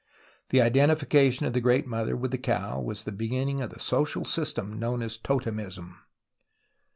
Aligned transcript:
The 0.49 0.61
identification 0.63 1.45
of 1.45 1.53
the 1.53 1.61
Great 1.61 1.85
Mother 1.85 2.17
with 2.17 2.31
the 2.31 2.39
cow 2.39 2.81
was 2.81 3.03
the 3.03 3.11
beginning 3.11 3.61
of 3.61 3.69
the 3.69 3.79
social 3.79 4.25
system 4.25 4.79
known 4.79 5.03
as 5.03 5.15
totemism. 5.15 5.99